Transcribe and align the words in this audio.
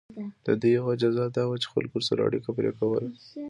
د 0.45 0.47
دوی 0.61 0.71
یوه 0.79 0.93
جزا 1.01 1.25
دا 1.35 1.43
وه 1.47 1.57
چې 1.63 1.67
خلکو 1.73 1.93
ورسره 1.97 2.19
اړیکه 2.27 2.49
پرې 2.57 2.71
کوله. 2.79 3.01